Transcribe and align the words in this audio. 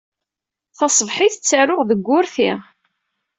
Taṣebḥit, 0.77 1.33
ttaruɣ 1.35 1.81
deg 1.89 1.99
wurti. 2.07 2.51